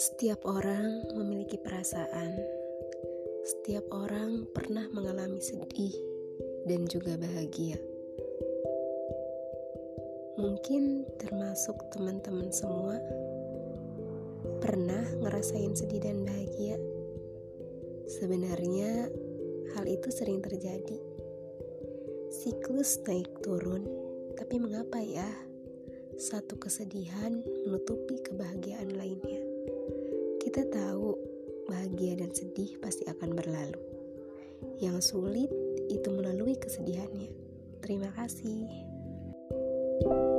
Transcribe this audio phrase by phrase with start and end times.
[0.00, 2.32] Setiap orang memiliki perasaan.
[3.44, 5.92] Setiap orang pernah mengalami sedih
[6.64, 7.76] dan juga bahagia.
[10.40, 12.96] Mungkin termasuk teman-teman semua
[14.64, 16.80] pernah ngerasain sedih dan bahagia.
[18.08, 19.04] Sebenarnya
[19.76, 20.96] hal itu sering terjadi.
[22.32, 23.84] Siklus naik turun,
[24.32, 25.28] tapi mengapa ya?
[26.20, 28.89] satu kesedihan menutupi kebahagiaan.
[30.50, 31.14] Kita tahu
[31.70, 33.78] bahagia dan sedih pasti akan berlalu.
[34.82, 35.46] Yang sulit
[35.86, 37.30] itu melalui kesedihannya.
[37.78, 38.66] Terima kasih.
[40.02, 40.29] thank you